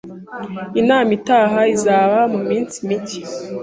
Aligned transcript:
Inama 0.81 1.11
itaha 1.19 1.61
izaba 1.75 2.19
muminsi 2.33 2.75
mike. 2.87 3.21